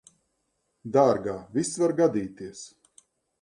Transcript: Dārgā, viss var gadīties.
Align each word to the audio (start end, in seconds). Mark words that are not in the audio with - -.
Dārgā, 0.95 1.35
viss 1.59 1.75
var 1.83 1.93
gadīties. 2.01 2.65